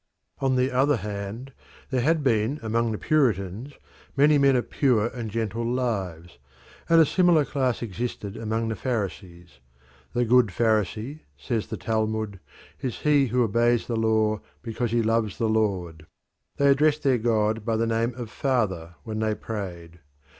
[0.39, 1.53] On the other hand,
[1.91, 3.73] there had been among the Puritans
[4.17, 6.39] many men of pure and gentle lives,
[6.89, 9.59] and a similar class existed among the Pharisees.
[10.13, 12.39] The good Pharisee, says the Talmud,
[12.81, 16.07] is he who obeys the law because he loves the Lord.
[16.57, 19.99] They addressed their god by the name of "Father" when they prayed.